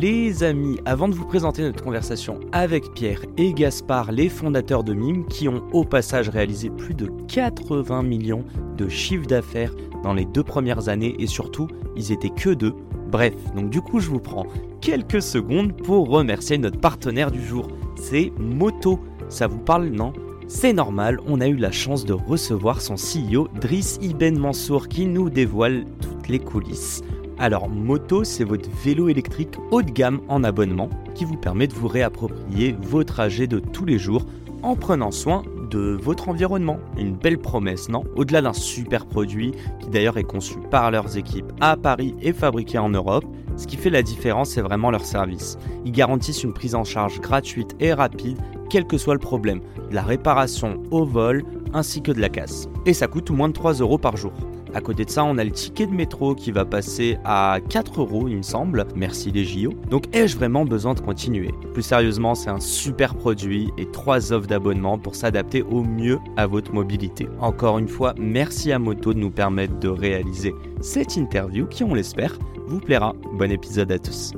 Les 0.00 0.42
amis, 0.44 0.78
avant 0.86 1.08
de 1.08 1.14
vous 1.14 1.26
présenter 1.26 1.60
notre 1.60 1.84
conversation 1.84 2.40
avec 2.52 2.94
Pierre 2.94 3.20
et 3.36 3.52
Gaspard, 3.52 4.12
les 4.12 4.30
fondateurs 4.30 4.82
de 4.82 4.94
Mime, 4.94 5.26
qui 5.26 5.46
ont 5.46 5.62
au 5.74 5.84
passage 5.84 6.30
réalisé 6.30 6.70
plus 6.70 6.94
de 6.94 7.10
80 7.28 8.02
millions 8.04 8.46
de 8.78 8.88
chiffres 8.88 9.26
d'affaires 9.26 9.74
dans 10.02 10.14
les 10.14 10.24
deux 10.24 10.42
premières 10.42 10.88
années 10.88 11.16
et 11.18 11.26
surtout, 11.26 11.68
ils 11.96 12.12
étaient 12.12 12.30
que 12.30 12.48
deux. 12.48 12.74
Bref, 13.10 13.34
donc 13.54 13.68
du 13.68 13.82
coup, 13.82 14.00
je 14.00 14.08
vous 14.08 14.20
prends 14.20 14.46
quelques 14.80 15.20
secondes 15.20 15.76
pour 15.76 16.08
remercier 16.08 16.56
notre 16.56 16.80
partenaire 16.80 17.30
du 17.30 17.44
jour. 17.44 17.68
C'est 17.96 18.32
Moto. 18.38 19.00
Ça 19.28 19.48
vous 19.48 19.58
parle, 19.58 19.88
non? 19.88 20.14
C'est 20.48 20.72
normal, 20.72 21.20
on 21.26 21.42
a 21.42 21.46
eu 21.46 21.56
la 21.56 21.72
chance 21.72 22.06
de 22.06 22.14
recevoir 22.14 22.80
son 22.80 22.94
CEO 22.94 23.48
Driss 23.60 23.98
Ibn 24.00 24.38
Mansour 24.38 24.88
qui 24.88 25.04
nous 25.04 25.28
dévoile 25.28 25.84
toutes 26.00 26.28
les 26.28 26.38
coulisses. 26.38 27.02
Alors 27.40 27.70
Moto, 27.70 28.22
c'est 28.22 28.44
votre 28.44 28.68
vélo 28.84 29.08
électrique 29.08 29.56
haut 29.70 29.80
de 29.80 29.90
gamme 29.90 30.20
en 30.28 30.44
abonnement 30.44 30.90
qui 31.14 31.24
vous 31.24 31.38
permet 31.38 31.66
de 31.66 31.72
vous 31.72 31.88
réapproprier 31.88 32.76
vos 32.82 33.02
trajets 33.02 33.46
de 33.46 33.58
tous 33.58 33.86
les 33.86 33.98
jours 33.98 34.26
en 34.62 34.76
prenant 34.76 35.10
soin 35.10 35.42
de 35.70 35.98
votre 36.02 36.28
environnement. 36.28 36.78
Une 36.98 37.16
belle 37.16 37.38
promesse, 37.38 37.88
non? 37.88 38.04
Au-delà 38.14 38.42
d'un 38.42 38.52
super 38.52 39.06
produit 39.06 39.54
qui 39.80 39.88
d'ailleurs 39.88 40.18
est 40.18 40.24
conçu 40.24 40.56
par 40.70 40.90
leurs 40.90 41.16
équipes 41.16 41.50
à 41.62 41.78
Paris 41.78 42.14
et 42.20 42.34
fabriqué 42.34 42.76
en 42.76 42.90
Europe, 42.90 43.24
ce 43.56 43.66
qui 43.66 43.78
fait 43.78 43.88
la 43.88 44.02
différence, 44.02 44.50
c'est 44.50 44.60
vraiment 44.60 44.90
leur 44.90 45.06
service. 45.06 45.56
Ils 45.86 45.92
garantissent 45.92 46.44
une 46.44 46.52
prise 46.52 46.74
en 46.74 46.84
charge 46.84 47.22
gratuite 47.22 47.74
et 47.80 47.94
rapide, 47.94 48.36
quel 48.68 48.86
que 48.86 48.98
soit 48.98 49.14
le 49.14 49.18
problème, 49.18 49.60
de 49.88 49.94
la 49.94 50.02
réparation 50.02 50.82
au 50.90 51.06
vol 51.06 51.42
ainsi 51.72 52.02
que 52.02 52.12
de 52.12 52.20
la 52.20 52.28
casse. 52.28 52.68
Et 52.84 52.92
ça 52.92 53.06
coûte 53.06 53.30
moins 53.30 53.48
de 53.48 53.54
3 53.54 53.74
euros 53.74 53.96
par 53.98 54.18
jour. 54.18 54.32
À 54.72 54.80
côté 54.80 55.04
de 55.04 55.10
ça, 55.10 55.24
on 55.24 55.36
a 55.38 55.44
le 55.44 55.50
ticket 55.50 55.86
de 55.86 55.92
métro 55.92 56.34
qui 56.34 56.52
va 56.52 56.64
passer 56.64 57.18
à 57.24 57.58
4 57.68 58.00
euros, 58.00 58.28
il 58.28 58.36
me 58.36 58.42
semble. 58.42 58.86
Merci 58.94 59.32
les 59.32 59.44
JO. 59.44 59.72
Donc, 59.90 60.04
ai-je 60.14 60.36
vraiment 60.36 60.64
besoin 60.64 60.94
de 60.94 61.00
continuer? 61.00 61.50
Plus 61.74 61.82
sérieusement, 61.82 62.36
c'est 62.36 62.50
un 62.50 62.60
super 62.60 63.16
produit 63.16 63.70
et 63.78 63.90
3 63.90 64.32
offres 64.32 64.46
d'abonnement 64.46 64.96
pour 64.96 65.16
s'adapter 65.16 65.62
au 65.62 65.82
mieux 65.82 66.18
à 66.36 66.46
votre 66.46 66.72
mobilité. 66.72 67.28
Encore 67.40 67.78
une 67.78 67.88
fois, 67.88 68.14
merci 68.18 68.70
à 68.70 68.78
Moto 68.78 69.12
de 69.12 69.18
nous 69.18 69.30
permettre 69.30 69.78
de 69.80 69.88
réaliser 69.88 70.54
cette 70.80 71.16
interview 71.16 71.66
qui, 71.66 71.82
on 71.82 71.94
l'espère, 71.94 72.38
vous 72.66 72.78
plaira. 72.78 73.14
Bon 73.32 73.50
épisode 73.50 73.90
à 73.90 73.98
tous. 73.98 74.32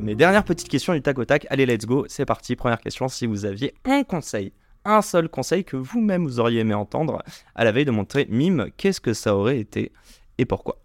Mes 0.00 0.14
dernières 0.14 0.44
petites 0.44 0.68
questions 0.68 0.94
du 0.94 1.02
tac 1.02 1.18
au 1.18 1.24
tac. 1.24 1.46
Allez, 1.50 1.66
let's 1.66 1.84
go, 1.84 2.04
c'est 2.08 2.24
parti. 2.24 2.56
Première 2.56 2.80
question, 2.80 3.08
si 3.08 3.26
vous 3.26 3.44
aviez 3.44 3.74
un 3.84 4.02
conseil 4.02 4.52
un 4.84 5.02
seul 5.02 5.28
conseil 5.28 5.64
que 5.64 5.76
vous-même 5.76 6.24
vous 6.24 6.40
auriez 6.40 6.60
aimé 6.60 6.74
entendre 6.74 7.22
à 7.54 7.64
la 7.64 7.72
veille 7.72 7.84
de 7.84 7.90
montrer 7.90 8.26
Mime, 8.30 8.70
qu'est-ce 8.76 9.00
que 9.00 9.12
ça 9.12 9.36
aurait 9.36 9.58
été 9.58 9.92
et 10.38 10.46
pourquoi? 10.46 10.78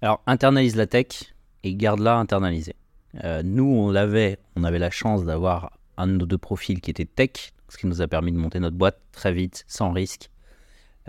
Alors, 0.00 0.22
internalise 0.26 0.76
la 0.76 0.86
tech 0.86 1.34
et 1.64 1.74
garde-la 1.74 2.16
internalisée. 2.16 2.76
Euh, 3.24 3.42
nous, 3.44 3.64
on 3.64 3.90
l'avait, 3.90 4.38
on 4.56 4.64
avait 4.64 4.78
la 4.78 4.90
chance 4.90 5.24
d'avoir 5.24 5.78
un 5.96 6.06
de 6.06 6.12
nos 6.12 6.26
deux 6.26 6.38
profils 6.38 6.80
qui 6.80 6.90
était 6.90 7.04
tech, 7.04 7.52
ce 7.68 7.78
qui 7.78 7.86
nous 7.86 8.00
a 8.00 8.08
permis 8.08 8.32
de 8.32 8.36
monter 8.36 8.60
notre 8.60 8.76
boîte 8.76 9.00
très 9.12 9.32
vite, 9.32 9.64
sans 9.66 9.92
risque. 9.92 10.30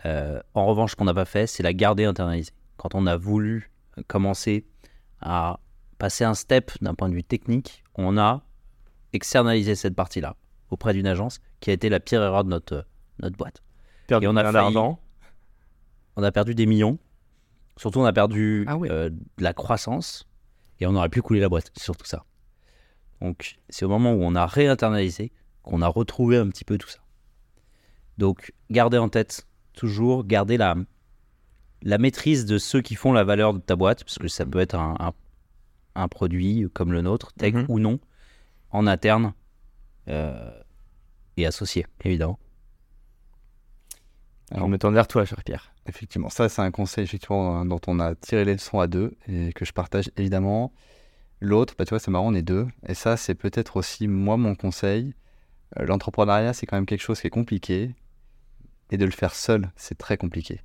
Euh, 0.05 0.41
en 0.53 0.65
revanche, 0.65 0.91
ce 0.91 0.95
qu'on 0.95 1.05
n'a 1.05 1.13
pas 1.13 1.25
fait, 1.25 1.47
c'est 1.47 1.63
la 1.63 1.73
garder 1.73 2.05
internalisée. 2.05 2.51
Quand 2.77 2.95
on 2.95 3.05
a 3.05 3.15
voulu 3.15 3.71
commencer 4.07 4.65
à 5.21 5.59
passer 5.99 6.23
un 6.23 6.33
step 6.33 6.71
d'un 6.81 6.95
point 6.95 7.09
de 7.09 7.13
vue 7.13 7.23
technique, 7.23 7.83
on 7.95 8.17
a 8.17 8.43
externalisé 9.13 9.75
cette 9.75 9.95
partie-là 9.95 10.35
auprès 10.73 10.93
d'une 10.93 11.07
agence 11.07 11.39
qui 11.59 11.69
a 11.69 11.73
été 11.73 11.89
la 11.89 11.99
pire 11.99 12.21
erreur 12.21 12.43
de 12.43 12.49
notre, 12.49 12.85
notre 13.19 13.37
boîte. 13.37 13.63
et 14.09 14.27
on 14.27 14.35
a 14.35 14.51
failli, 14.51 14.77
On 16.15 16.23
a 16.23 16.31
perdu 16.31 16.55
des 16.55 16.65
millions. 16.65 16.99
Surtout, 17.77 17.99
on 17.99 18.05
a 18.05 18.13
perdu 18.13 18.65
ah 18.67 18.77
euh, 18.83 19.09
de 19.09 19.43
la 19.43 19.53
croissance 19.53 20.27
et 20.79 20.85
on 20.85 20.95
aurait 20.95 21.09
pu 21.09 21.21
couler 21.21 21.39
la 21.39 21.49
boîte, 21.49 21.71
c'est 21.75 21.83
surtout 21.83 22.05
ça. 22.05 22.25
Donc, 23.21 23.57
c'est 23.69 23.85
au 23.85 23.89
moment 23.89 24.13
où 24.13 24.21
on 24.21 24.35
a 24.35 24.45
réinternalisé 24.45 25.31
qu'on 25.63 25.81
a 25.81 25.87
retrouvé 25.87 26.37
un 26.37 26.49
petit 26.49 26.65
peu 26.65 26.77
tout 26.77 26.89
ça. 26.89 26.99
Donc, 28.17 28.53
gardez 28.69 28.97
en 28.97 29.09
tête 29.09 29.47
toujours, 29.73 30.25
gardez 30.25 30.57
la, 30.57 30.75
la 31.81 31.97
maîtrise 31.97 32.45
de 32.45 32.57
ceux 32.57 32.81
qui 32.81 32.95
font 32.95 33.13
la 33.13 33.23
valeur 33.23 33.53
de 33.53 33.59
ta 33.59 33.75
boîte, 33.75 34.03
parce 34.03 34.19
que 34.19 34.27
ça 34.27 34.45
peut 34.45 34.59
être 34.59 34.75
un, 34.75 35.13
un, 35.95 36.07
produit 36.07 36.67
comme 36.73 36.91
le 36.91 37.01
nôtre, 37.01 37.33
tech 37.33 37.53
mhm. 37.53 37.65
ou 37.69 37.79
non, 37.79 37.99
en 38.71 38.87
interne. 38.87 39.33
Euh, 40.07 40.51
et 41.37 41.45
associé, 41.45 41.85
évidemment. 42.03 42.37
Alors, 44.51 44.69
me 44.69 44.77
tourne 44.77 44.93
vers 44.93 45.07
toi, 45.07 45.25
cher 45.25 45.43
Pierre. 45.43 45.73
Effectivement, 45.87 46.29
ça, 46.29 46.47
c'est 46.47 46.61
un 46.61 46.71
conseil 46.71 47.05
effectivement 47.05 47.61
euh, 47.61 47.65
dont 47.65 47.81
on 47.87 47.99
a 47.99 48.13
tiré 48.15 48.45
les 48.45 48.53
leçons 48.53 48.79
à 48.79 48.87
deux 48.87 49.15
et 49.27 49.51
que 49.53 49.65
je 49.65 49.73
partage 49.73 50.11
évidemment. 50.17 50.73
L'autre, 51.39 51.73
bah, 51.77 51.85
tu 51.85 51.89
vois, 51.89 51.99
c'est 51.99 52.11
marrant, 52.11 52.27
on 52.27 52.33
est 52.35 52.43
deux. 52.43 52.67
Et 52.87 52.93
ça, 52.93 53.17
c'est 53.17 53.35
peut-être 53.35 53.77
aussi 53.77 54.07
moi 54.07 54.37
mon 54.37 54.55
conseil. 54.55 55.13
Euh, 55.79 55.85
l'entrepreneuriat, 55.85 56.53
c'est 56.53 56.65
quand 56.65 56.77
même 56.77 56.85
quelque 56.85 57.01
chose 57.01 57.19
qui 57.19 57.27
est 57.27 57.31
compliqué. 57.31 57.95
Et 58.91 58.97
de 58.97 59.05
le 59.05 59.11
faire 59.11 59.33
seul, 59.33 59.71
c'est 59.75 59.97
très 59.97 60.17
compliqué. 60.17 60.61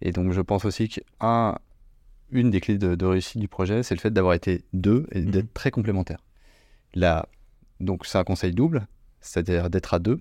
Et 0.00 0.12
donc, 0.12 0.32
je 0.32 0.40
pense 0.40 0.64
aussi 0.64 0.88
qu'une 0.88 1.02
une 2.30 2.50
des 2.50 2.60
clés 2.60 2.78
de, 2.78 3.04
réussite 3.04 3.38
du 3.38 3.48
projet, 3.48 3.82
c'est 3.82 3.94
le 3.94 4.00
fait 4.00 4.10
d'avoir 4.10 4.34
été 4.34 4.64
deux 4.72 5.06
et 5.12 5.20
d'être 5.20 5.44
mhm. 5.44 5.52
très 5.52 5.70
complémentaires. 5.70 6.24
Là, 6.94 7.28
donc, 7.80 8.06
c'est 8.06 8.18
un 8.18 8.24
conseil 8.24 8.52
double 8.52 8.86
c'est-à-dire 9.20 9.70
d'être 9.70 9.94
à 9.94 9.98
deux. 9.98 10.20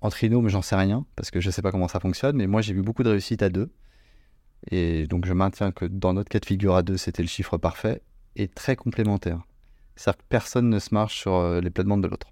En 0.00 0.10
trinôme, 0.10 0.48
j'en 0.48 0.62
sais 0.62 0.76
rien, 0.76 1.06
parce 1.16 1.30
que 1.30 1.40
je 1.40 1.48
ne 1.48 1.52
sais 1.52 1.62
pas 1.62 1.72
comment 1.72 1.88
ça 1.88 2.00
fonctionne, 2.00 2.36
mais 2.36 2.46
moi 2.46 2.60
j'ai 2.60 2.74
vu 2.74 2.82
beaucoup 2.82 3.02
de 3.02 3.10
réussite 3.10 3.42
à 3.42 3.48
deux. 3.48 3.72
Et 4.70 5.06
donc 5.06 5.26
je 5.26 5.32
maintiens 5.32 5.72
que 5.72 5.84
dans 5.84 6.12
notre 6.12 6.28
cas 6.28 6.40
de 6.40 6.46
figure 6.46 6.76
à 6.76 6.82
deux, 6.82 6.96
c'était 6.96 7.22
le 7.22 7.28
chiffre 7.28 7.56
parfait 7.56 8.02
et 8.36 8.48
très 8.48 8.76
complémentaire. 8.76 9.40
C'est-à-dire 9.96 10.18
que 10.18 10.24
personne 10.28 10.68
ne 10.68 10.78
se 10.78 10.94
marche 10.94 11.18
sur 11.18 11.34
euh, 11.34 11.60
les 11.60 11.70
plates-bandes 11.70 12.02
de 12.02 12.08
l'autre. 12.08 12.28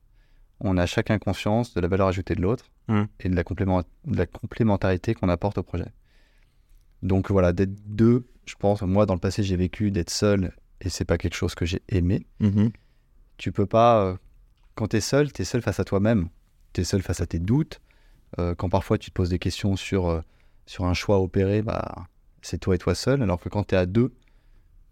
On 0.60 0.76
a 0.76 0.86
chacun 0.86 1.18
conscience 1.18 1.74
de 1.74 1.80
la 1.80 1.88
valeur 1.88 2.08
ajoutée 2.08 2.34
de 2.34 2.40
l'autre 2.40 2.66
mmh. 2.88 3.02
et 3.20 3.28
de 3.28 3.34
la, 3.36 3.42
de 3.42 4.16
la 4.16 4.26
complémentarité 4.26 5.14
qu'on 5.14 5.28
apporte 5.28 5.58
au 5.58 5.62
projet. 5.62 5.92
Donc 7.02 7.30
voilà, 7.30 7.52
d'être 7.52 7.74
deux, 7.84 8.26
je 8.46 8.54
pense, 8.54 8.82
moi 8.82 9.06
dans 9.06 9.14
le 9.14 9.20
passé 9.20 9.42
j'ai 9.42 9.56
vécu 9.56 9.90
d'être 9.90 10.10
seul 10.10 10.52
et 10.80 10.88
c'est 10.88 11.04
pas 11.04 11.18
quelque 11.18 11.34
chose 11.34 11.54
que 11.54 11.64
j'ai 11.64 11.82
aimé. 11.88 12.26
Mmh 12.40 12.68
tu 13.38 13.52
peux 13.52 13.66
pas 13.66 14.02
euh, 14.02 14.16
quand 14.76 14.88
tu 14.88 14.98
es 14.98 15.00
seul, 15.00 15.32
tu 15.32 15.42
es 15.42 15.44
seul 15.44 15.62
face 15.62 15.80
à 15.80 15.84
toi-même. 15.84 16.28
Tu 16.72 16.82
es 16.82 16.84
seul 16.84 17.02
face 17.02 17.20
à 17.20 17.26
tes 17.26 17.40
doutes. 17.40 17.80
Euh, 18.38 18.54
quand 18.54 18.68
parfois 18.68 18.98
tu 18.98 19.10
te 19.10 19.14
poses 19.14 19.30
des 19.30 19.38
questions 19.38 19.74
sur, 19.74 20.08
euh, 20.08 20.20
sur 20.66 20.84
un 20.84 20.94
choix 20.94 21.18
opéré, 21.20 21.62
bah, 21.62 22.06
c'est 22.42 22.58
toi 22.58 22.74
et 22.74 22.78
toi 22.78 22.94
seul. 22.94 23.22
Alors 23.22 23.40
que 23.40 23.48
quand 23.48 23.64
tu 23.64 23.74
es 23.74 23.78
à 23.78 23.86
deux, 23.86 24.12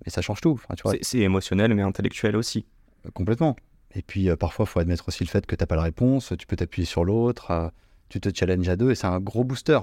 et 0.06 0.10
ça 0.10 0.22
change 0.22 0.40
tout. 0.40 0.60
c'est 1.02 1.18
émotionnel, 1.18 1.74
mais 1.74 1.82
intellectuel 1.82 2.34
aussi. 2.34 2.66
Euh, 3.06 3.10
complètement. 3.12 3.56
Et 3.94 4.02
puis 4.02 4.34
parfois, 4.36 4.64
il 4.66 4.72
faut 4.72 4.80
admettre 4.80 5.06
aussi 5.06 5.22
le 5.22 5.28
fait 5.28 5.46
que 5.46 5.54
tu 5.54 5.62
n'as 5.62 5.66
pas 5.66 5.76
la 5.76 5.82
réponse. 5.82 6.32
Tu 6.36 6.46
peux 6.46 6.56
t'appuyer 6.56 6.84
sur 6.84 7.04
l'autre. 7.04 7.70
tu 8.08 8.20
te 8.20 8.28
challenges 8.34 8.68
à 8.68 8.76
deux 8.76 8.90
et 8.90 8.94
c'est 8.96 9.06
un 9.06 9.20
gros 9.20 9.44
booster. 9.44 9.78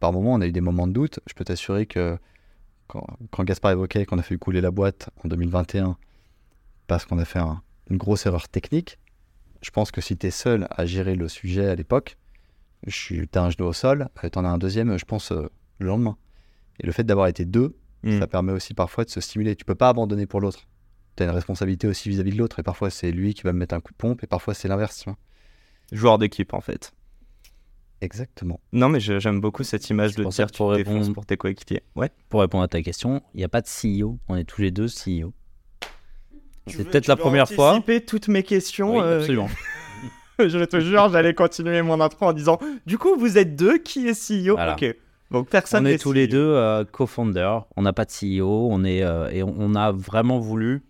Par 0.00 0.12
moments, 0.12 0.34
on 0.34 0.40
a 0.40 0.46
eu 0.46 0.52
des 0.52 0.60
moments 0.60 0.88
de 0.88 0.92
doute. 0.92 1.20
Je 1.26 1.34
peux 1.34 1.44
t'assurer 1.44 1.86
que 1.86 2.18
quand, 2.88 3.06
quand, 3.30 3.44
Gaspard 3.44 3.72
évoquait 3.72 4.06
qu'on 4.06 4.18
a 4.18 4.22
fait 4.22 4.36
couler 4.38 4.60
la 4.60 4.72
boîte 4.72 5.08
en 5.22 5.28
2021 5.28 5.96
parce 6.88 7.04
qu'on 7.04 7.18
a 7.18 7.24
fait 7.24 7.38
une 7.90 7.96
grosse 7.96 8.26
erreur 8.26 8.48
technique, 8.48 8.98
je 9.64 9.70
pense 9.70 9.90
que 9.90 10.00
si 10.00 10.16
tu 10.16 10.26
es 10.26 10.30
seul 10.30 10.68
à 10.70 10.84
gérer 10.84 11.14
le 11.14 11.26
sujet 11.26 11.66
à 11.66 11.74
l'époque, 11.74 12.18
tu 12.86 13.26
as 13.34 13.42
un 13.42 13.48
genou 13.48 13.66
au 13.66 13.72
sol, 13.72 14.08
euh, 14.22 14.28
tu 14.28 14.38
en 14.38 14.44
as 14.44 14.48
un 14.48 14.58
deuxième, 14.58 14.98
je 14.98 15.04
pense, 15.06 15.32
euh, 15.32 15.48
le 15.78 15.86
lendemain. 15.86 16.18
Et 16.80 16.86
le 16.86 16.92
fait 16.92 17.04
d'avoir 17.04 17.28
été 17.28 17.46
deux, 17.46 17.74
hmm. 18.02 18.18
ça 18.18 18.26
permet 18.26 18.52
aussi 18.52 18.74
parfois 18.74 19.04
de 19.04 19.10
se 19.10 19.22
stimuler. 19.22 19.56
Tu 19.56 19.64
peux 19.64 19.74
pas 19.74 19.88
abandonner 19.88 20.26
pour 20.26 20.42
l'autre. 20.42 20.68
Tu 21.16 21.22
as 21.22 21.26
une 21.26 21.32
responsabilité 21.32 21.86
aussi 21.86 22.10
vis-à-vis 22.10 22.32
de 22.32 22.36
l'autre. 22.36 22.60
Et 22.60 22.62
parfois, 22.62 22.90
c'est 22.90 23.10
lui 23.10 23.32
qui 23.32 23.42
va 23.42 23.54
me 23.54 23.58
mettre 23.58 23.74
un 23.74 23.80
coup 23.80 23.92
de 23.92 23.96
pompe, 23.96 24.22
et 24.22 24.26
parfois, 24.26 24.52
c'est 24.52 24.68
l'inverse. 24.68 25.06
Joueur 25.92 26.18
d'équipe, 26.18 26.52
en 26.52 26.60
fait. 26.60 26.92
Exactement. 28.02 28.60
Non, 28.72 28.90
mais 28.90 29.00
j'aime 29.00 29.40
beaucoup 29.40 29.62
cette 29.62 29.88
image 29.88 30.14
de 30.14 30.24
dire 30.24 30.48
pour 30.48 30.76
tu 30.76 31.12
pour 31.12 31.24
tes 31.24 31.38
coéquipiers. 31.38 31.84
Ouais. 31.96 32.10
Pour 32.28 32.40
répondre 32.40 32.64
à 32.64 32.68
ta 32.68 32.82
question, 32.82 33.22
il 33.32 33.38
n'y 33.38 33.44
a 33.44 33.48
pas 33.48 33.62
de 33.62 33.66
CEO. 33.66 34.18
On 34.28 34.36
est 34.36 34.44
tous 34.44 34.60
les 34.60 34.70
deux 34.70 34.88
CEO. 34.88 35.32
C'est 36.66 36.88
peut-être 36.88 37.06
la 37.06 37.16
première 37.16 37.48
fois. 37.48 37.72
anticiper 37.72 38.00
toutes 38.04 38.28
mes 38.28 38.42
questions. 38.42 38.96
Oui, 38.96 39.02
euh, 39.02 39.18
absolument. 39.18 39.48
je 40.38 40.64
te 40.64 40.80
jure, 40.80 41.10
j'allais 41.10 41.34
continuer 41.34 41.82
mon 41.82 42.00
intro 42.00 42.26
en 42.26 42.32
disant 42.32 42.58
Du 42.86 42.98
coup, 42.98 43.16
vous 43.18 43.38
êtes 43.38 43.56
deux, 43.56 43.78
qui 43.78 44.08
est 44.08 44.12
CEO 44.48 44.58
Ok. 44.58 44.96
Donc 45.30 45.48
personne 45.48 45.84
on 45.84 45.88
est 45.88 45.98
tous 45.98 46.12
les 46.12 46.26
CEO. 46.26 46.30
deux 46.30 46.54
euh, 46.54 46.84
co-founders. 46.84 47.66
On 47.76 47.82
n'a 47.82 47.92
pas 47.92 48.04
de 48.04 48.10
CEO. 48.10 48.68
On 48.70 48.84
est 48.84 49.02
euh, 49.02 49.30
et 49.30 49.42
on, 49.42 49.54
on 49.58 49.74
a 49.74 49.90
vraiment 49.90 50.38
voulu 50.38 50.84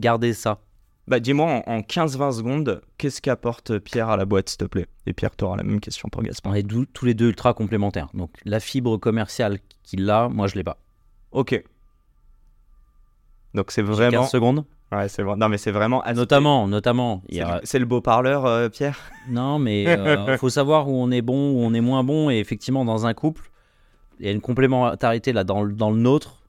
garder 0.00 0.32
ça. 0.32 0.60
Bah 1.08 1.20
dis-moi 1.20 1.62
en, 1.66 1.72
en 1.72 1.80
15-20 1.80 2.32
secondes, 2.38 2.80
qu'est-ce 2.98 3.20
qu'apporte 3.20 3.78
Pierre 3.78 4.08
à 4.08 4.16
la 4.16 4.24
boîte, 4.24 4.48
s'il 4.48 4.58
te 4.58 4.64
plaît? 4.64 4.86
Et 5.06 5.12
Pierre, 5.12 5.36
tu 5.36 5.44
auras 5.44 5.56
la 5.56 5.62
même 5.62 5.78
question 5.78 6.08
pour 6.08 6.22
Gaspard. 6.22 6.52
On 6.52 6.54
est 6.54 6.66
tous 6.92 7.04
les 7.04 7.14
deux 7.14 7.28
ultra 7.28 7.54
complémentaires. 7.54 8.08
Donc 8.14 8.30
la 8.44 8.58
fibre 8.58 8.96
commerciale 8.96 9.58
qu'il 9.84 10.08
a, 10.10 10.28
moi 10.28 10.48
je 10.48 10.54
l'ai 10.56 10.64
pas. 10.64 10.78
Ok. 11.30 11.62
Donc 13.54 13.70
c'est 13.70 13.82
vraiment... 13.82 14.22
15 14.22 14.30
secondes. 14.30 14.64
Ouais, 14.92 15.08
c'est 15.08 15.22
vrai. 15.22 15.36
Non 15.36 15.48
mais 15.48 15.58
c'est 15.58 15.72
vraiment... 15.72 16.00
aspect- 16.02 16.14
Notamment, 16.14 16.68
notamment. 16.68 17.22
C'est 17.28 17.40
a- 17.40 17.56
le- 17.56 17.60
C'est 17.64 17.78
le 17.78 17.86
beau 17.86 18.00
parleur, 18.00 18.44
euh, 18.46 18.68
Pierre? 18.68 18.98
Non, 19.28 19.58
mais 19.58 19.82
il 19.84 20.36
faut 20.38 20.48
savoir 20.50 20.88
où 20.88 20.92
on 20.94 21.10
est 21.10 21.22
bon, 21.22 21.52
où 21.52 21.60
on 21.64 21.74
est 21.74 21.80
moins 21.80 22.04
bon. 22.04 22.30
Et 22.30 22.38
effectivement, 22.38 22.84
dans 22.84 23.04
un 23.06 23.14
couple, 23.14 23.50
il 24.20 24.26
y 24.26 24.28
a 24.28 24.32
une 24.32 24.40
complémentarité 24.40 25.32
là 25.32 25.42
dans, 25.44 25.62
le- 25.62 25.72
dans 25.72 25.90
le 25.90 25.98
nôtre, 25.98 26.42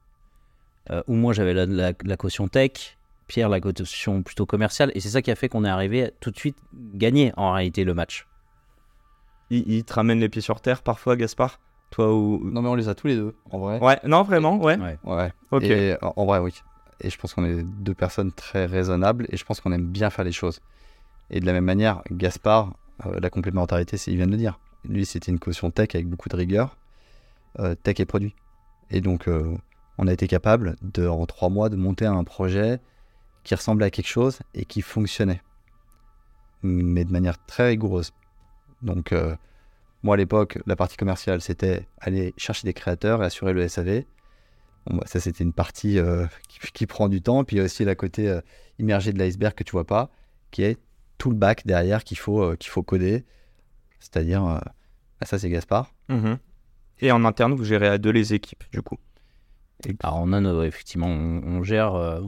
euh, 0.92 1.02
où 1.08 1.14
moi 1.16 1.34
j'avais 1.34 1.54
la, 1.54 1.66
la- 1.66 1.94
la 2.04 2.18
caution 2.18 2.48
tech, 2.48 2.98
Pierre 3.28 3.50
la 3.50 3.60
caution 3.60 4.22
plutôt 4.24 4.46
commerciale. 4.46 4.92
Et 4.96 5.00
c'est 5.00 5.10
ça 5.10 5.22
qui 5.24 5.32
a 5.32 5.36
fait 5.36 5.50
qu'on 5.50 5.66
est 5.66 5.70
arrivé 5.70 6.06
à 6.06 6.12
tout 6.12 6.30
de 6.32 6.38
suite 6.38 6.58
gagner 6.94 7.34
en 7.38 7.52
réalité 7.54 7.84
le 7.84 7.94
match. 7.94 8.28
il, 9.50 9.64
il 9.70 9.84
te 9.84 9.94
ramène 9.94 10.20
les 10.20 10.30
pieds 10.30 10.42
sur 10.42 10.62
terre 10.62 10.82
parfois, 10.84 11.16
Gaspard? 11.16 11.60
Toi 11.90 12.14
ou... 12.14 12.40
Non, 12.52 12.62
mais 12.62 12.70
on 12.70 12.76
les 12.76 12.88
a 12.90 12.96
tous 12.96 13.08
les 13.08 13.16
deux, 13.16 13.34
en 13.50 13.60
vrai. 13.60 13.80
Ouais, 13.80 13.98
non, 14.06 14.22
vraiment, 14.24 14.58
ouais. 14.58 14.78
Ouais. 14.78 14.98
Ouais. 15.04 15.32
Ok. 15.52 15.64
Et 15.64 15.96
en 16.02 16.14
en 16.18 16.26
vrai, 16.26 16.40
oui. 16.40 16.54
Et 17.02 17.10
je 17.10 17.18
pense 17.18 17.34
qu'on 17.34 17.46
est 17.46 17.64
deux 17.64 17.94
personnes 17.94 18.32
très 18.32 18.66
raisonnables 18.66 19.28
et 19.30 19.38
je 19.38 19.46
pense 19.46 19.62
qu'on 19.62 19.72
aime 19.72 19.88
bien 19.88 20.10
faire 20.10 20.26
les 20.26 20.32
choses. 20.32 20.62
Et 21.30 21.40
de 21.40 21.46
la 21.46 21.54
même 21.54 21.66
manière, 21.66 22.02
Gaspard, 22.12 22.74
euh, 23.06 23.20
la 23.20 23.30
complémentarité, 23.30 23.98
c'est, 23.98 24.12
il 24.12 24.18
vient 24.18 24.26
de 24.26 24.32
le 24.32 24.38
dire. 24.38 24.60
Lui, 24.86 25.06
c'était 25.06 25.32
une 25.32 25.40
caution 25.40 25.72
tech 25.72 25.90
avec 25.94 26.08
beaucoup 26.08 26.30
de 26.30 26.36
rigueur, 26.36 26.78
euh, 27.60 27.76
tech 27.76 28.00
et 28.00 28.06
produit. 28.06 28.36
Et 28.90 29.02
donc, 29.02 29.28
euh, 29.28 29.56
on 29.98 30.08
a 30.08 30.14
été 30.14 30.28
capable, 30.28 30.76
en 30.98 31.26
trois 31.26 31.50
mois, 31.50 31.70
de 31.70 31.76
monter 31.76 32.06
un 32.06 32.24
projet 32.24 32.80
qui 33.44 33.56
ressemblait 33.56 33.88
à 33.88 33.90
quelque 33.90 34.08
chose 34.08 34.40
et 34.54 34.66
qui 34.66 34.82
fonctionnait. 34.82 35.42
Mais 36.64 37.04
de 37.04 37.12
manière 37.12 37.44
très 37.46 37.68
rigoureuse. 37.70 38.12
Donc, 38.82 39.14
moi, 40.04 40.14
à 40.14 40.18
l'époque, 40.18 40.60
la 40.68 40.76
partie 40.76 40.98
commerciale, 40.98 41.42
c'était 41.42 41.88
aller 42.00 42.34
chercher 42.38 42.68
des 42.68 42.74
créateurs 42.74 43.24
et 43.24 43.26
assurer 43.26 43.54
le 43.54 43.68
SAV. 43.68 44.04
Bon, 44.90 44.98
bah, 44.98 45.04
ça, 45.06 45.20
c'était 45.20 45.44
une 45.44 45.54
partie 45.54 46.00
euh, 46.00 46.26
qui, 46.48 46.60
qui 46.72 46.86
prend 46.88 47.10
du 47.10 47.22
temps. 47.22 47.44
Puis 47.44 47.56
il 47.58 47.60
y 47.60 47.62
a 47.62 47.66
aussi 47.66 47.84
la 47.86 47.96
côté 47.96 48.28
euh, 48.30 48.42
immergé 48.80 49.14
de 49.14 49.20
l'iceberg 49.20 49.54
que 49.54 49.64
tu 49.64 49.72
vois 49.72 49.86
pas, 49.86 50.10
qui 50.52 50.64
est 50.64 50.78
tout 51.18 51.30
le 51.30 51.36
bac 51.36 51.66
derrière 51.66 52.04
qu'il 52.04 52.18
faut, 52.18 52.42
euh, 52.42 52.56
qu'il 52.56 52.70
faut 52.70 52.84
coder. 52.84 53.26
C'est-à-dire, 54.00 54.46
euh, 54.46 54.60
bah, 55.20 55.26
ça, 55.26 55.40
c'est 55.40 55.50
Gaspard. 55.50 55.94
Mhm. 56.10 56.38
Et 57.00 57.12
en 57.12 57.26
interne, 57.26 57.54
vous 57.54 57.64
gérez 57.66 57.88
à 57.88 57.98
deux 57.98 58.12
les 58.12 58.34
équipes, 58.34 58.64
du 58.72 58.82
coup. 58.82 58.98
Alors 60.02 60.20
on 60.24 60.34
a 60.34 60.42
nos- 60.42 60.64
effectivement, 60.64 61.08
on, 61.08 61.44
on 61.44 61.64
gère 61.64 61.94
euh, 61.94 62.22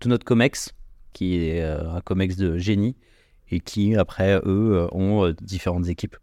tout 0.00 0.08
notre 0.08 0.24
comex, 0.24 0.72
qui 1.12 1.36
est 1.36 1.60
euh, 1.62 1.90
un 1.90 2.00
comex 2.00 2.36
de 2.36 2.56
génie, 2.56 2.96
et 3.50 3.60
qui 3.60 3.94
après 3.96 4.40
eux 4.46 4.88
ont 4.92 5.26
euh, 5.26 5.34
différentes 5.42 5.88
équipes. 5.88 6.16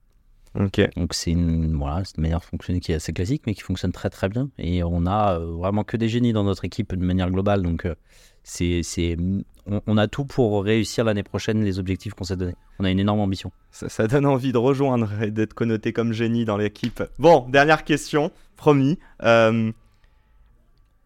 Ok. 0.59 0.81
Donc 0.95 1.13
c'est 1.13 1.31
une, 1.31 1.75
voilà, 1.75 2.03
une 2.15 2.21
manière 2.21 2.39
de 2.39 2.45
fonctionner 2.45 2.79
qui 2.79 2.91
est 2.91 2.95
assez 2.95 3.13
classique, 3.13 3.43
mais 3.47 3.53
qui 3.53 3.61
fonctionne 3.61 3.91
très 3.91 4.09
très 4.09 4.29
bien. 4.29 4.49
Et 4.57 4.83
on 4.83 5.05
a 5.05 5.39
euh, 5.39 5.45
vraiment 5.57 5.83
que 5.83 5.97
des 5.97 6.09
génies 6.09 6.33
dans 6.33 6.43
notre 6.43 6.65
équipe 6.65 6.95
de 6.95 7.03
manière 7.03 7.31
globale. 7.31 7.63
Donc 7.63 7.85
euh, 7.85 7.95
c'est, 8.43 8.81
c'est, 8.83 9.17
on, 9.65 9.81
on 9.87 9.97
a 9.97 10.07
tout 10.07 10.25
pour 10.25 10.63
réussir 10.63 11.05
l'année 11.05 11.23
prochaine 11.23 11.63
les 11.63 11.79
objectifs 11.79 12.13
qu'on 12.13 12.23
s'est 12.23 12.37
donnés. 12.37 12.55
On 12.79 12.85
a 12.85 12.91
une 12.91 12.99
énorme 12.99 13.19
ambition. 13.19 13.51
Ça, 13.71 13.89
ça 13.89 14.07
donne 14.07 14.25
envie 14.25 14.51
de 14.51 14.57
rejoindre 14.57 15.09
et 15.21 15.31
d'être 15.31 15.53
connoté 15.53 15.91
comme 15.93 16.13
génie 16.13 16.45
dans 16.45 16.57
l'équipe. 16.57 17.01
Bon, 17.17 17.47
dernière 17.49 17.83
question, 17.83 18.31
promis. 18.55 18.99
Euh, 19.23 19.71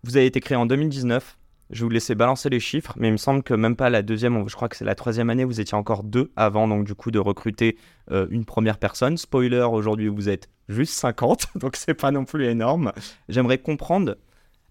vous 0.03 0.17
avez 0.17 0.25
été 0.25 0.39
créé 0.41 0.57
en 0.57 0.65
2019. 0.65 1.37
Je 1.69 1.79
vais 1.79 1.83
vous 1.83 1.89
laisser 1.89 2.15
balancer 2.15 2.49
les 2.49 2.61
chiffres, 2.61 2.93
mais 2.97 3.09
il 3.09 3.11
me 3.11 3.17
semble 3.17 3.43
que 3.43 3.53
même 3.53 3.75
pas 3.75 3.89
la 3.89 4.01
deuxième, 4.01 4.47
je 4.47 4.55
crois 4.55 4.69
que 4.69 4.77
c'est 4.77 4.85
la 4.85 4.95
troisième 4.95 5.29
année, 5.29 5.43
vous 5.43 5.59
étiez 5.59 5.77
encore 5.77 6.03
deux 6.03 6.31
avant, 6.37 6.67
donc 6.67 6.85
du 6.85 6.95
coup 6.95 7.11
de 7.11 7.19
recruter 7.19 7.77
euh, 8.11 8.25
une 8.29 8.45
première 8.45 8.77
personne. 8.77 9.17
Spoiler, 9.17 9.67
aujourd'hui 9.69 10.07
vous 10.07 10.29
êtes 10.29 10.49
juste 10.69 10.93
50, 10.93 11.47
donc 11.55 11.75
c'est 11.75 11.93
pas 11.93 12.11
non 12.11 12.23
plus 12.23 12.45
énorme. 12.45 12.93
J'aimerais 13.27 13.57
comprendre 13.57 14.17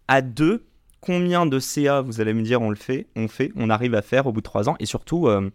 à 0.09 0.23
deux 0.23 0.65
combien 1.03 1.45
de 1.45 1.59
CA, 1.59 2.01
vous 2.01 2.21
allez 2.23 2.33
me 2.33 2.43
dire, 2.43 2.63
on 2.63 2.71
le 2.71 2.77
fait, 2.77 3.09
on 3.15 3.29
fait, 3.29 3.53
on 3.57 3.69
arrive 3.69 3.95
à 3.95 4.03
faire 4.03 4.27
au 4.27 4.33
bout 4.33 4.41
de 4.41 4.45
trois 4.45 4.71
ans, 4.71 4.77
et 4.81 4.87
surtout 4.87 5.29
euh, 5.29 5.51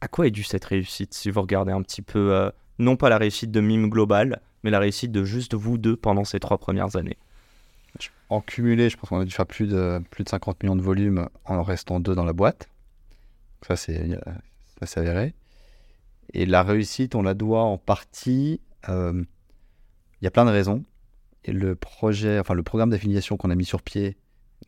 à 0.00 0.08
quoi 0.08 0.26
est 0.26 0.30
due 0.30 0.42
cette 0.42 0.64
réussite 0.64 1.12
si 1.12 1.30
vous 1.30 1.42
regardez 1.42 1.72
un 1.72 1.82
petit 1.82 2.02
peu, 2.02 2.32
euh, 2.32 2.50
non 2.78 2.96
pas 2.96 3.10
la 3.10 3.18
réussite 3.18 3.50
de 3.50 3.60
Mime 3.60 3.90
Global, 3.90 4.40
mais 4.62 4.70
la 4.70 4.78
réussite 4.78 5.12
de 5.12 5.22
juste 5.22 5.54
vous 5.54 5.76
deux 5.76 5.96
pendant 5.96 6.24
ces 6.24 6.40
trois 6.40 6.56
premières 6.56 6.96
années? 6.96 7.18
En 8.28 8.40
cumulé, 8.40 8.88
je 8.88 8.96
pense 8.96 9.10
qu'on 9.10 9.20
a 9.20 9.24
dû 9.24 9.30
faire 9.30 9.46
plus 9.46 9.66
de, 9.66 10.02
plus 10.10 10.24
de 10.24 10.28
50 10.28 10.62
millions 10.62 10.76
de 10.76 10.82
volumes 10.82 11.28
en 11.44 11.62
restant 11.62 12.00
deux 12.00 12.14
dans 12.14 12.24
la 12.24 12.32
boîte. 12.32 12.68
Ça, 13.66 13.76
c'est 13.76 14.10
euh, 14.10 14.86
avéré. 14.96 15.34
Et 16.32 16.46
la 16.46 16.62
réussite, 16.62 17.14
on 17.14 17.22
la 17.22 17.34
doit 17.34 17.62
en 17.62 17.76
partie. 17.76 18.60
euh, 18.88 19.22
Il 20.20 20.24
y 20.24 20.26
a 20.26 20.30
plein 20.30 20.46
de 20.46 20.50
raisons. 20.50 20.82
Le 21.46 21.74
projet, 21.74 22.38
enfin 22.38 22.54
le 22.54 22.62
programme 22.62 22.90
d'affiliation 22.90 23.36
qu'on 23.36 23.50
a 23.50 23.54
mis 23.54 23.64
sur 23.64 23.82
pied 23.82 24.16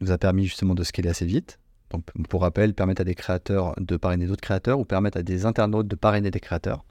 nous 0.00 0.10
a 0.10 0.18
permis 0.18 0.44
justement 0.44 0.74
de 0.74 0.82
scaler 0.84 1.08
assez 1.08 1.24
vite. 1.24 1.58
Donc, 1.90 2.04
pour 2.28 2.42
rappel, 2.42 2.74
permettre 2.74 3.00
à 3.00 3.04
des 3.04 3.14
créateurs 3.14 3.74
de 3.78 3.96
parrainer 3.96 4.26
d'autres 4.26 4.42
créateurs 4.42 4.78
ou 4.78 4.84
permettre 4.84 5.16
à 5.16 5.22
des 5.22 5.46
internautes 5.46 5.88
de 5.88 5.96
parrainer 5.96 6.30
des 6.30 6.40
créateurs. 6.40 6.84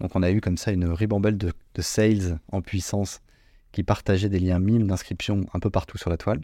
Donc, 0.00 0.16
on 0.16 0.22
a 0.22 0.30
eu 0.32 0.40
comme 0.40 0.56
ça 0.56 0.72
une 0.72 0.86
ribambelle 0.86 1.36
de 1.38 1.52
sales 1.78 2.40
en 2.50 2.62
puissance 2.62 3.20
qui 3.74 3.82
partageaient 3.82 4.30
des 4.30 4.38
liens 4.38 4.58
mimes 4.58 4.86
d'inscription 4.86 5.44
un 5.52 5.60
peu 5.60 5.68
partout 5.68 5.98
sur 5.98 6.08
la 6.08 6.16
toile. 6.16 6.40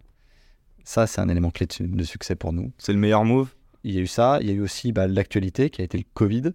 Ça, 0.84 1.06
c'est 1.06 1.20
un 1.20 1.28
élément 1.28 1.50
clé 1.50 1.66
de, 1.66 1.72
su- 1.72 1.86
de 1.86 2.04
succès 2.04 2.34
pour 2.34 2.52
nous. 2.52 2.72
C'est 2.76 2.92
le 2.92 2.98
meilleur 2.98 3.24
move? 3.24 3.54
Il 3.84 3.94
y 3.94 3.98
a 3.98 4.00
eu 4.02 4.06
ça, 4.06 4.38
il 4.42 4.48
y 4.48 4.50
a 4.50 4.54
eu 4.54 4.60
aussi 4.60 4.92
bah, 4.92 5.06
l'actualité 5.06 5.70
qui 5.70 5.80
a 5.80 5.84
été 5.84 5.96
le 5.96 6.04
Covid, 6.12 6.52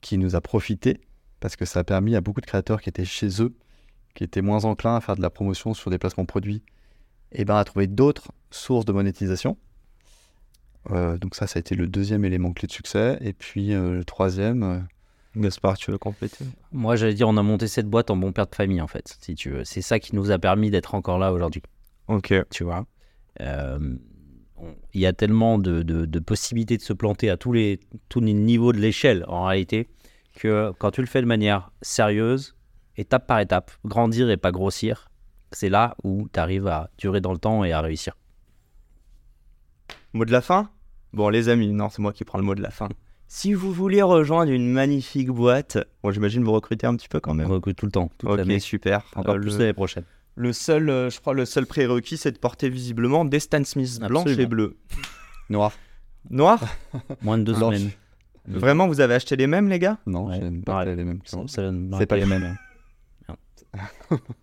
qui 0.00 0.18
nous 0.18 0.36
a 0.36 0.40
profité 0.40 1.00
parce 1.40 1.56
que 1.56 1.64
ça 1.64 1.80
a 1.80 1.84
permis 1.84 2.16
à 2.16 2.20
beaucoup 2.20 2.40
de 2.40 2.46
créateurs 2.46 2.82
qui 2.82 2.88
étaient 2.88 3.04
chez 3.04 3.40
eux, 3.40 3.54
qui 4.14 4.24
étaient 4.24 4.42
moins 4.42 4.64
enclins 4.64 4.96
à 4.96 5.00
faire 5.00 5.14
de 5.16 5.22
la 5.22 5.30
promotion 5.30 5.72
sur 5.72 5.90
des 5.90 5.98
placements 5.98 6.26
produits, 6.26 6.62
et 7.32 7.44
ben 7.44 7.56
à 7.56 7.64
trouver 7.64 7.86
d'autres 7.86 8.32
sources 8.50 8.84
de 8.84 8.92
monétisation. 8.92 9.56
Euh, 10.90 11.16
donc 11.18 11.34
ça, 11.34 11.46
ça 11.46 11.58
a 11.58 11.60
été 11.60 11.74
le 11.76 11.86
deuxième 11.86 12.24
élément 12.24 12.52
clé 12.52 12.66
de 12.66 12.72
succès. 12.72 13.18
Et 13.20 13.32
puis 13.32 13.72
euh, 13.72 13.94
le 13.94 14.04
troisième, 14.04 14.62
euh, 14.62 14.80
Gaspard, 15.36 15.76
tu 15.76 15.90
veux 15.90 15.98
compléter? 15.98 16.44
Moi, 16.72 16.96
j'allais 16.96 17.14
dire, 17.14 17.28
on 17.28 17.36
a 17.36 17.42
monté 17.42 17.68
cette 17.68 17.86
boîte 17.88 18.10
en 18.10 18.16
bon 18.16 18.32
père 18.32 18.46
de 18.46 18.54
famille, 18.54 18.80
en 18.80 18.86
fait, 18.86 19.16
si 19.20 19.34
tu 19.34 19.50
veux. 19.50 19.64
C'est 19.64 19.82
ça 19.82 19.98
qui 20.00 20.14
nous 20.16 20.30
a 20.30 20.38
permis 20.38 20.70
d'être 20.70 20.94
encore 20.94 21.18
là 21.18 21.32
aujourd'hui, 21.32 21.62
Ok. 22.08 22.34
tu 22.50 22.64
vois? 22.64 22.86
Euh, 23.40 23.78
on- 24.56 24.74
Il 24.94 25.00
y 25.00 25.06
a 25.06 25.12
tellement 25.12 25.58
de, 25.58 25.82
de- 25.82 26.06
de 26.06 26.18
possibilités 26.18 26.76
de 26.76 26.82
se 26.82 26.92
planter 26.92 27.30
à 27.30 27.36
tous 27.36 27.52
les, 27.52 27.78
tous 28.08 28.20
les 28.20 28.32
niveaux 28.34 28.72
de 28.72 28.78
l'échelle, 28.78 29.24
en 29.28 29.44
réalité, 29.44 29.88
que 30.34 30.72
quand 30.78 30.90
tu 30.90 31.00
le 31.02 31.06
fais 31.06 31.20
de 31.20 31.26
manière 31.26 31.70
sérieuse, 31.82 32.56
étape 32.96 33.26
par 33.28 33.38
étape, 33.38 33.70
grandir 33.84 34.30
et 34.30 34.36
pas 34.36 34.50
grossir, 34.50 35.08
c'est 35.52 35.68
là 35.68 35.94
où 36.02 36.28
tu 36.32 36.40
arrives 36.40 36.66
à 36.66 36.90
durer 36.98 37.20
dans 37.20 37.32
le 37.32 37.38
temps 37.38 37.62
et 37.64 37.72
à 37.72 37.80
réussir. 37.80 38.16
Mot 40.14 40.24
de 40.24 40.32
la 40.32 40.40
fin? 40.40 40.70
Bon, 41.12 41.28
les 41.28 41.48
amis, 41.48 41.68
non, 41.72 41.88
c'est 41.90 42.02
moi 42.02 42.12
qui 42.12 42.24
prends 42.24 42.38
le 42.38 42.44
mot 42.44 42.54
de 42.54 42.62
la 42.62 42.70
fin. 42.70 42.88
Si 43.30 43.52
vous 43.52 43.72
voulez 43.72 44.00
rejoindre 44.00 44.50
une 44.50 44.70
magnifique 44.72 45.28
boîte, 45.28 45.76
bon, 46.02 46.10
j'imagine 46.10 46.42
vous 46.44 46.52
recrutez 46.52 46.86
un 46.86 46.96
petit 46.96 47.08
peu 47.08 47.20
quand 47.20 47.32
On 47.32 47.34
même. 47.34 47.50
recrute 47.50 47.76
tout 47.76 47.84
le 47.86 47.92
temps, 47.92 48.10
toute 48.16 48.30
Ok, 48.30 48.38
l'année, 48.38 48.58
super. 48.58 49.04
encore 49.14 49.34
Euh, 49.34 49.38
plus 49.38 49.52
le, 49.52 49.58
l'année 49.58 49.72
prochaine. 49.74 50.04
le 50.34 50.52
seul, 50.54 50.88
euh, 50.88 51.10
je 51.10 51.20
crois, 51.20 51.34
le 51.34 51.44
seul 51.44 51.66
prérequis, 51.66 52.16
c'est 52.16 52.32
de 52.32 52.38
porter 52.38 52.70
visiblement 52.70 53.24
des 53.26 53.38
Stan 53.40 53.62
Smith 53.64 54.00
blanches 54.00 54.30
et 54.38 54.46
bleues. 54.46 54.76
noir. 55.50 55.72
Noir 56.30 56.58
Moins 57.22 57.36
de 57.38 57.42
deux 57.44 57.54
Blanche. 57.54 57.76
semaines. 57.76 57.90
Vraiment, 58.46 58.86
vous 58.88 59.00
avez 59.00 59.12
acheté 59.14 59.36
les 59.36 59.46
mêmes, 59.46 59.68
les 59.68 59.78
gars? 59.78 59.98
Non, 60.06 60.28
Ouais, 60.28 60.38
j'aime 60.40 60.62
pas 60.62 60.72
pareil. 60.72 60.96
les 60.96 61.04
mêmes. 61.04 61.18
De 61.18 61.46
C'est 61.98 62.06
pas 62.06 62.16
les 62.16 62.24
mêmes. 62.24 62.56
C'est. 63.56 63.66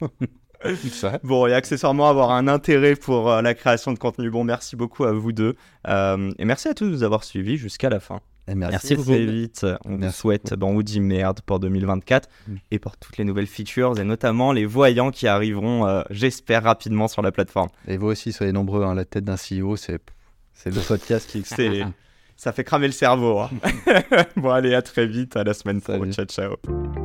Bon, 1.24 1.46
et 1.48 1.54
accessoirement 1.54 2.08
avoir 2.10 2.32
un 2.32 2.48
intérêt 2.48 2.96
pour 2.96 3.30
euh, 3.32 3.42
la 3.42 3.54
création 3.54 3.94
de 3.94 4.00
contenu. 4.00 4.30
Bon, 4.32 4.44
merci 4.44 4.76
beaucoup 4.76 5.04
à 5.04 5.12
vous 5.12 5.32
deux. 5.32 5.56
Euh, 5.88 6.32
et 6.40 6.46
merci 6.46 6.68
à 6.68 6.74
tous 6.74 6.86
de 6.86 6.92
nous 6.92 7.04
avoir 7.04 7.24
suivis 7.24 7.58
jusqu'à 7.58 7.90
la 7.90 8.00
fin. 8.00 8.20
Et 8.48 8.54
merci. 8.56 8.74
Merci 8.74 8.96
beaucoup. 8.96 9.10
Très 9.10 9.26
vite, 9.26 9.66
on 9.86 9.98
vous 9.98 10.12
souhaite, 10.12 10.54
ben, 10.54 10.68
on 10.68 10.74
vous 10.74 10.84
dit 10.84 11.00
merde 11.00 11.42
pour 11.42 11.60
2024 11.60 12.30
Mm. 12.48 12.56
et 12.72 12.80
pour 12.80 12.96
toutes 12.98 13.18
les 13.18 13.24
nouvelles 13.24 13.48
features 13.48 14.00
et 14.00 14.04
notamment 14.04 14.52
les 14.52 14.66
voyants 14.66 15.10
qui 15.12 15.28
arriveront, 15.28 15.88
euh, 15.88 16.04
j'espère, 16.12 16.64
rapidement 16.64 17.08
sur 17.08 17.22
la 17.24 17.32
plateforme. 17.32 17.70
Et 17.88 17.98
vous 17.98 18.08
aussi, 18.08 18.32
soyez 18.34 18.52
nombreux. 18.52 18.84
hein, 18.84 18.94
la 18.94 19.06
tête 19.06 19.24
d'un 19.26 19.36
CEO, 19.38 19.76
c'est 19.78 20.00
le 20.66 20.88
podcast 20.88 21.30
qui. 21.30 21.44
Ça 22.38 22.52
fait 22.52 22.66
cramer 22.66 22.88
le 22.88 22.92
cerveau. 22.94 23.40
hein. 23.40 23.50
bon, 24.36 24.50
allez, 24.50 24.76
à 24.76 24.82
très 24.82 25.08
vite, 25.08 25.38
à 25.38 25.44
la 25.46 25.54
semaine 25.54 25.80
pro. 25.82 25.94
Salut. 25.94 26.12
Ciao, 26.14 26.26
ciao. 26.26 27.05